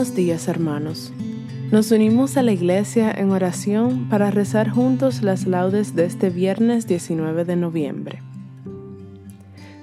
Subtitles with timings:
[0.00, 1.12] Buenos días hermanos.
[1.70, 6.86] Nos unimos a la iglesia en oración para rezar juntos las laudes de este viernes
[6.86, 8.22] 19 de noviembre.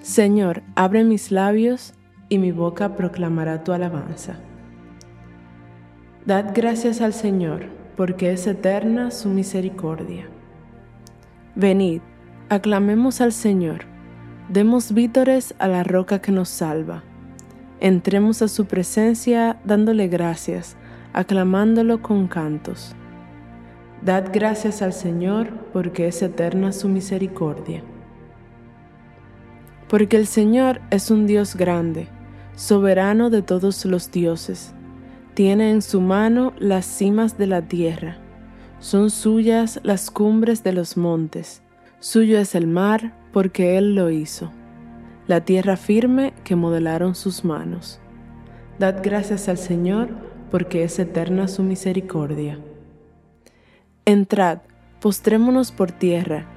[0.01, 1.93] Señor, abre mis labios
[2.29, 4.39] y mi boca proclamará tu alabanza.
[6.25, 10.27] Dad gracias al Señor, porque es eterna su misericordia.
[11.53, 12.01] Venid,
[12.49, 13.81] aclamemos al Señor,
[14.49, 17.03] demos vítores a la roca que nos salva
[17.79, 20.75] Entremos a su presencia dándole gracias,
[21.13, 22.95] aclamándolo con cantos.
[24.03, 27.83] Dad gracias al Señor porque es eterna su misericordia.
[29.87, 32.07] Porque el Señor es un Dios grande,
[32.55, 34.73] soberano de todos los dioses.
[35.35, 38.17] Tiene en su mano las cimas de la tierra.
[38.79, 41.61] Son suyas las cumbres de los montes.
[41.99, 44.51] Suyo es el mar porque Él lo hizo
[45.27, 47.99] la tierra firme que modelaron sus manos.
[48.79, 50.09] Dad gracias al Señor,
[50.49, 52.59] porque es eterna su misericordia.
[54.05, 54.59] Entrad,
[55.01, 56.47] postrémonos por tierra,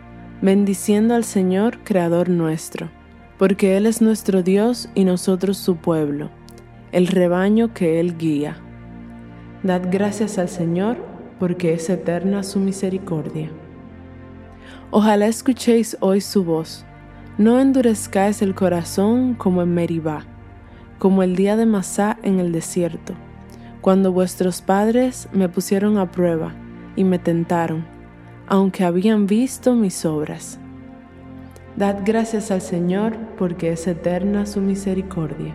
[0.40, 2.90] bendiciendo al Señor, Creador nuestro,
[3.38, 6.30] porque Él es nuestro Dios y nosotros su pueblo,
[6.92, 8.58] el rebaño que Él guía.
[9.64, 10.98] Dad gracias al Señor,
[11.40, 13.50] porque es eterna su misericordia.
[14.92, 16.84] Ojalá escuchéis hoy su voz
[17.40, 20.26] no endurezcáis el corazón como en Meribá,
[20.98, 23.14] como el día de Masá en el desierto,
[23.80, 26.52] cuando vuestros padres me pusieron a prueba
[26.96, 27.86] y me tentaron,
[28.46, 30.58] aunque habían visto mis obras.
[31.76, 35.54] Dad gracias al Señor porque es eterna su misericordia.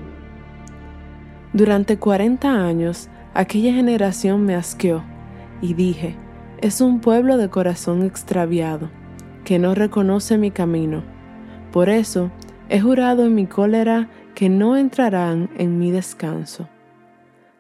[1.54, 5.04] Durante cuarenta años aquella generación me asqueó
[5.62, 6.16] y dije,
[6.62, 8.90] es un pueblo de corazón extraviado,
[9.44, 11.14] que no reconoce mi camino
[11.76, 12.32] por eso
[12.70, 16.70] he jurado en mi cólera que no entrarán en mi descanso.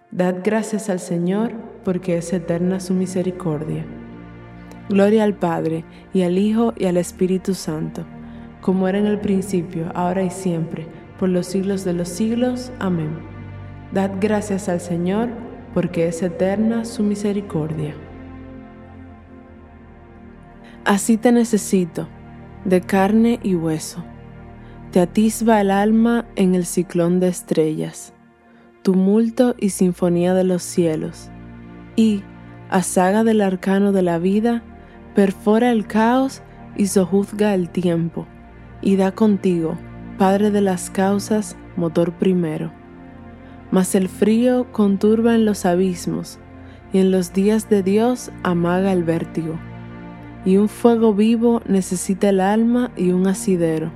[0.10, 1.52] Dad gracias al Señor,
[1.84, 3.86] porque es eterna su misericordia.
[4.88, 5.84] Gloria al Padre,
[6.14, 8.06] y al Hijo, y al Espíritu Santo,
[8.62, 10.88] como era en el principio, ahora y siempre,
[11.20, 12.72] por los siglos de los siglos.
[12.80, 13.20] Amén.
[13.92, 15.28] Dad gracias al Señor,
[15.74, 17.94] porque es eterna su misericordia.
[20.86, 22.08] Así te necesito
[22.66, 24.04] de carne y hueso.
[24.92, 28.14] Te atisba el alma en el ciclón de estrellas,
[28.82, 31.30] tumulto y sinfonía de los cielos,
[31.96, 32.24] y,
[32.70, 34.64] a saga del arcano de la vida,
[35.14, 36.42] perfora el caos
[36.76, 38.26] y sojuzga el tiempo,
[38.82, 39.78] y da contigo,
[40.18, 42.72] Padre de las causas, motor primero.
[43.70, 46.40] Mas el frío conturba en los abismos,
[46.94, 49.60] y en los días de Dios amaga el vértigo
[50.46, 53.92] y un fuego vivo necesita el alma y un asidero.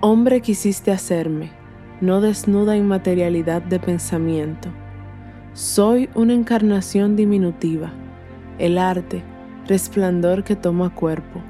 [0.00, 1.50] Hombre quisiste hacerme,
[2.00, 4.68] no desnuda inmaterialidad de pensamiento.
[5.54, 7.92] Soy una encarnación diminutiva,
[8.58, 9.22] el arte,
[9.66, 11.40] resplandor que toma cuerpo.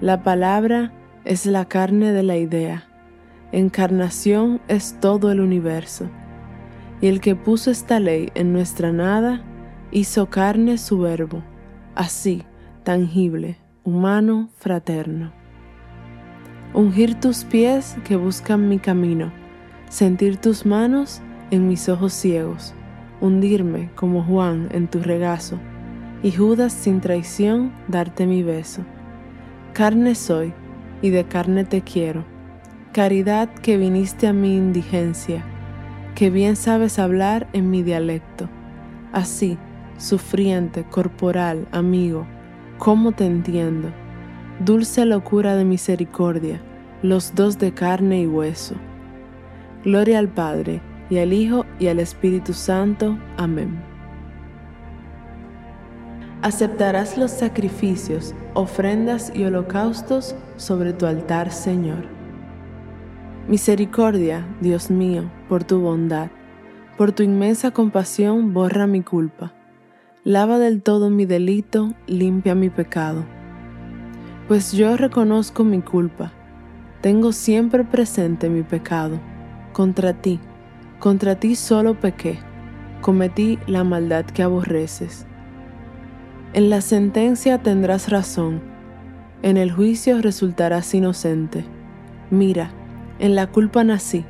[0.00, 0.92] La palabra
[1.24, 2.84] es la carne de la idea.
[3.50, 6.08] Encarnación es todo el universo.
[7.00, 9.42] Y el que puso esta ley en nuestra nada,
[9.90, 11.42] hizo carne su verbo,
[11.96, 12.44] así,
[12.84, 13.58] tangible,
[13.90, 15.32] humano, fraterno.
[16.74, 19.32] Ungir tus pies que buscan mi camino,
[19.88, 21.20] sentir tus manos
[21.50, 22.72] en mis ojos ciegos,
[23.20, 25.58] hundirme como Juan en tu regazo,
[26.22, 28.82] y Judas sin traición darte mi beso.
[29.72, 30.54] Carne soy,
[31.02, 32.24] y de carne te quiero.
[32.92, 35.42] Caridad que viniste a mi indigencia,
[36.14, 38.48] que bien sabes hablar en mi dialecto.
[39.10, 39.58] Así,
[39.98, 42.24] sufriente, corporal, amigo,
[42.80, 43.90] ¿cómo te entiendo?
[44.64, 46.62] Dulce locura de misericordia,
[47.02, 48.74] los dos de carne y hueso.
[49.84, 50.80] Gloria al Padre,
[51.10, 53.18] y al Hijo, y al Espíritu Santo.
[53.36, 53.78] Amén.
[56.40, 62.06] Aceptarás los sacrificios, ofrendas y holocaustos sobre tu altar, Señor.
[63.46, 66.30] Misericordia, Dios mío, por tu bondad,
[66.96, 69.52] por tu inmensa compasión, borra mi culpa.
[70.24, 73.24] Lava del todo mi delito, limpia mi pecado.
[74.48, 76.30] Pues yo reconozco mi culpa,
[77.00, 79.18] tengo siempre presente mi pecado.
[79.72, 80.38] Contra ti,
[80.98, 82.38] contra ti solo pequé,
[83.00, 85.24] cometí la maldad que aborreces.
[86.52, 88.60] En la sentencia tendrás razón,
[89.40, 91.64] en el juicio resultarás inocente.
[92.28, 92.72] Mira,
[93.20, 94.26] en la culpa nací,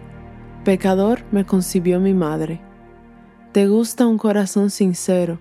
[0.63, 2.61] pecador me concibió mi madre.
[3.51, 5.41] Te gusta un corazón sincero,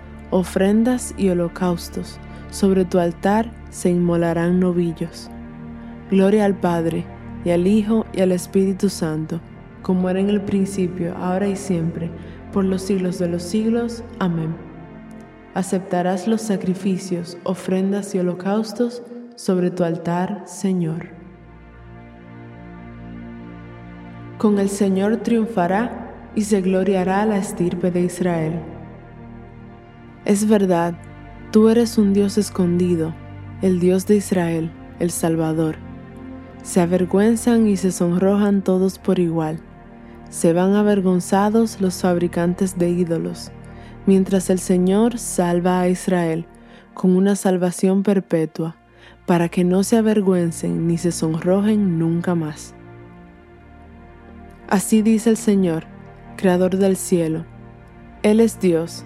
[0.31, 2.19] ofrendas y holocaustos.
[2.49, 5.29] Sobre tu altar se inmolarán novillos.
[6.09, 7.05] Gloria al Padre,
[7.45, 9.39] y al Hijo, y al Espíritu Santo,
[9.81, 12.09] como era en el principio, ahora y siempre,
[12.51, 14.03] por los siglos de los siglos.
[14.19, 14.55] Amén.
[15.53, 19.03] Aceptarás los sacrificios, ofrendas y holocaustos
[19.35, 21.09] sobre tu altar, Señor.
[24.37, 28.80] Con el Señor triunfará y se gloriará la estirpe de Israel.
[30.25, 30.95] Es verdad,
[31.51, 33.13] tú eres un Dios escondido,
[33.61, 35.75] el Dios de Israel, el Salvador.
[36.63, 39.61] Se avergüenzan y se sonrojan todos por igual
[40.31, 43.51] se van avergonzados los fabricantes de ídolos,
[44.05, 46.47] mientras el Señor salva a Israel
[46.93, 48.77] con una salvación perpetua,
[49.25, 52.73] para que no se avergüencen ni se sonrojen nunca más.
[54.69, 55.83] Así dice el Señor,
[56.37, 57.45] Creador del cielo.
[58.23, 59.05] Él es Dios.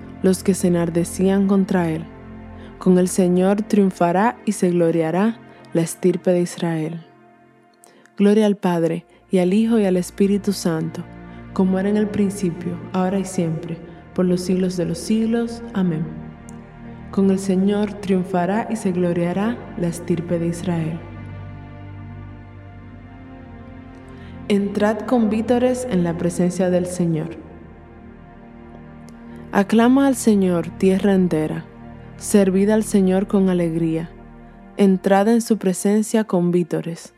[0.23, 2.05] los que se enardecían contra él.
[2.77, 5.39] Con el Señor triunfará y se gloriará
[5.73, 7.05] la estirpe de Israel.
[8.17, 11.03] Gloria al Padre, y al Hijo, y al Espíritu Santo,
[11.53, 13.77] como era en el principio, ahora y siempre,
[14.13, 15.63] por los siglos de los siglos.
[15.73, 16.05] Amén.
[17.11, 20.99] Con el Señor triunfará y se gloriará la estirpe de Israel.
[24.49, 27.50] Entrad con vítores en la presencia del Señor.
[29.53, 31.65] Aclama al Señor tierra entera,
[32.15, 34.09] servid al Señor con alegría,
[34.77, 37.13] entrad en su presencia con vítores.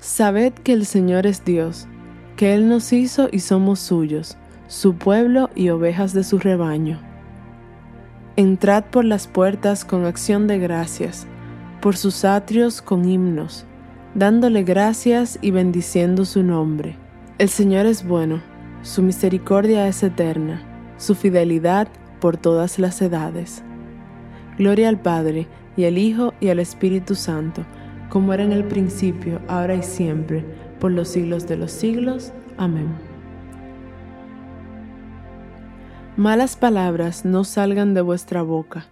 [0.00, 1.86] Sabed que el Señor es Dios,
[2.34, 4.36] que Él nos hizo y somos suyos,
[4.66, 6.98] su pueblo y ovejas de su rebaño.
[8.34, 11.28] Entrad por las puertas con acción de gracias,
[11.80, 13.64] por sus atrios con himnos,
[14.16, 16.96] dándole gracias y bendiciendo su nombre.
[17.38, 18.42] El Señor es bueno,
[18.82, 20.66] su misericordia es eterna,
[21.00, 21.88] su fidelidad
[22.20, 23.62] por todas las edades.
[24.58, 27.64] Gloria al Padre, y al Hijo, y al Espíritu Santo,
[28.10, 30.44] como era en el principio, ahora y siempre,
[30.78, 32.32] por los siglos de los siglos.
[32.58, 32.88] Amén.
[36.18, 38.84] Malas palabras no salgan de vuestra boca.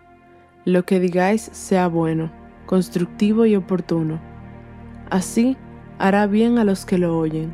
[0.64, 2.30] Lo que digáis sea bueno,
[2.64, 4.18] constructivo y oportuno.
[5.10, 5.58] Así
[5.98, 7.52] hará bien a los que lo oyen.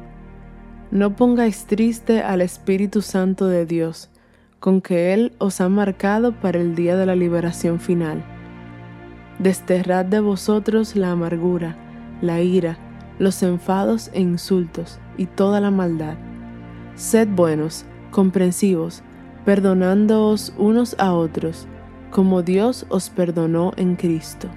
[0.93, 4.11] No pongáis triste al Espíritu Santo de Dios,
[4.65, 8.25] con que Él os ha marcado para el día de la liberación final.
[9.39, 11.77] Desterrad de vosotros la amargura,
[12.23, 12.79] la ira,
[13.19, 16.15] los enfados e insultos y toda la maldad.
[16.95, 19.03] Sed buenos, comprensivos,
[19.45, 21.69] perdonándoos unos a otros,
[22.11, 24.49] como Dios os perdonó en Cristo.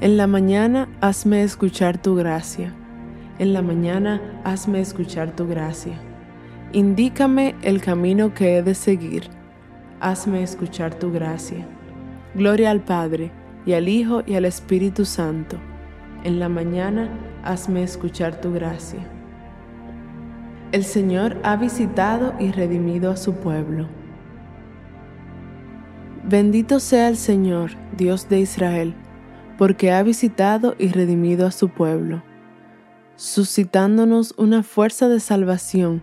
[0.00, 2.74] En la mañana hazme escuchar tu gracia.
[3.38, 6.00] En la mañana hazme escuchar tu gracia.
[6.74, 9.24] Indícame el camino que he de seguir.
[10.00, 11.66] Hazme escuchar tu gracia.
[12.34, 13.30] Gloria al Padre,
[13.66, 15.58] y al Hijo, y al Espíritu Santo.
[16.24, 17.10] En la mañana
[17.44, 19.00] hazme escuchar tu gracia.
[20.72, 23.86] El Señor ha visitado y redimido a su pueblo.
[26.24, 28.94] Bendito sea el Señor, Dios de Israel,
[29.58, 32.22] porque ha visitado y redimido a su pueblo,
[33.16, 36.02] suscitándonos una fuerza de salvación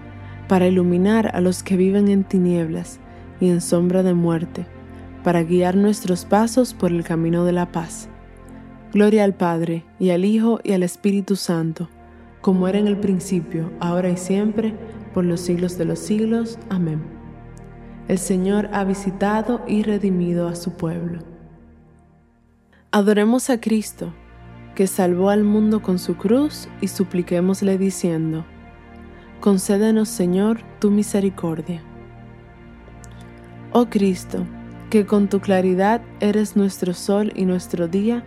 [0.51, 2.99] para iluminar a los que viven en tinieblas
[3.39, 4.65] y en sombra de muerte
[5.23, 8.09] para guiar nuestros pasos por el camino de la paz.
[8.91, 11.87] Gloria al Padre, y al Hijo, y al Espíritu Santo,
[12.41, 14.73] como era en el principio, ahora y siempre,
[15.13, 16.59] por los siglos de los siglos.
[16.69, 17.01] Amén.
[18.09, 21.19] El Señor ha visitado y redimido a su pueblo.
[22.91, 24.13] Adoremos a Cristo,
[24.75, 28.43] que salvó al mundo con su cruz, y supliquémosle diciendo,
[29.41, 31.81] Concédenos, Señor, tu misericordia.
[33.71, 34.45] Oh Cristo,
[34.91, 38.23] que con tu claridad eres nuestro sol y nuestro día,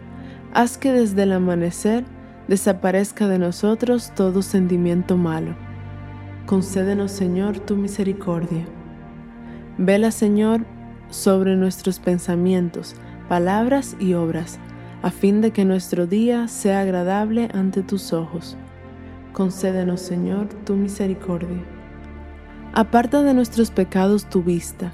[0.55, 2.03] haz que desde el amanecer
[2.49, 5.55] desaparezca de nosotros todo sentimiento malo.
[6.47, 8.67] Concédenos, Señor, tu misericordia.
[9.79, 10.67] Vela, Señor,
[11.11, 12.97] sobre nuestros pensamientos,
[13.29, 14.59] palabras y obras,
[15.03, 18.57] a fin de que nuestro día sea agradable ante tus ojos.
[19.35, 21.65] Concédenos, Señor, tu misericordia.
[22.73, 24.93] Aparta de nuestros pecados tu vista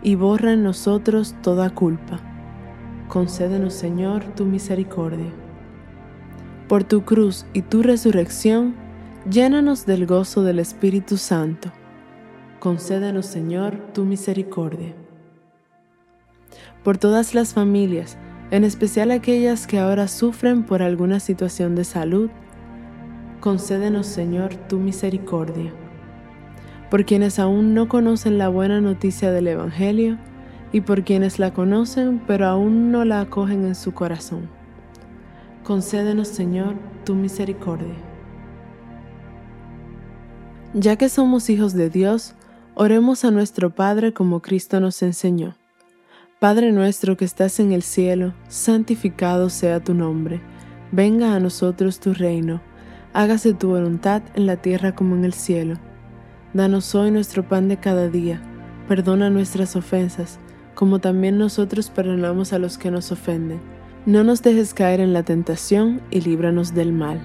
[0.00, 2.20] y borra en nosotros toda culpa.
[3.08, 5.32] Concédenos, Señor, tu misericordia.
[6.68, 8.76] Por tu cruz y tu resurrección,
[9.28, 11.72] llénanos del gozo del Espíritu Santo.
[12.60, 14.94] Concédenos, Señor, tu misericordia.
[16.84, 18.18] Por todas las familias,
[18.52, 22.30] en especial aquellas que ahora sufren por alguna situación de salud.
[23.40, 25.72] Concédenos, Señor, tu misericordia.
[26.90, 30.18] Por quienes aún no conocen la buena noticia del Evangelio,
[30.72, 34.48] y por quienes la conocen pero aún no la acogen en su corazón.
[35.64, 37.94] Concédenos, Señor, tu misericordia.
[40.74, 42.34] Ya que somos hijos de Dios,
[42.74, 45.56] oremos a nuestro Padre como Cristo nos enseñó.
[46.38, 50.40] Padre nuestro que estás en el cielo, santificado sea tu nombre.
[50.92, 52.60] Venga a nosotros tu reino.
[53.12, 55.74] Hágase tu voluntad en la tierra como en el cielo.
[56.54, 58.40] Danos hoy nuestro pan de cada día.
[58.88, 60.38] Perdona nuestras ofensas
[60.80, 63.60] como también nosotros perdonamos a los que nos ofenden.
[64.06, 67.20] No nos dejes caer en la tentación y líbranos del mal.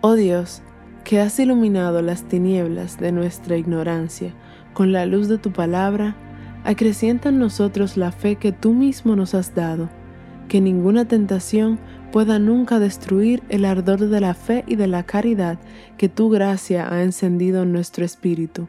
[0.00, 0.62] Oh Dios,
[1.04, 4.32] que has iluminado las tinieblas de nuestra ignorancia
[4.72, 6.16] con la luz de tu palabra,
[6.64, 9.90] acrecienta en nosotros la fe que tú mismo nos has dado,
[10.48, 11.78] que ninguna tentación
[12.16, 15.58] pueda nunca destruir el ardor de la fe y de la caridad
[15.98, 18.68] que tu gracia ha encendido en nuestro espíritu.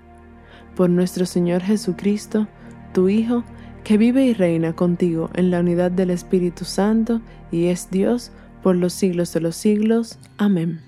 [0.76, 2.50] Por nuestro Señor Jesucristo,
[2.94, 3.46] tu Hijo,
[3.86, 8.76] que vive y reina contigo en la unidad del Espíritu Santo y es Dios por
[8.76, 10.20] los siglos de los siglos.
[10.38, 10.82] Amén.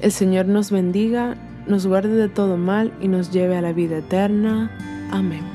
[0.00, 1.36] El Señor nos bendiga,
[1.68, 4.68] nos guarde de todo mal y nos lleve a la vida eterna.
[5.12, 5.53] Amén.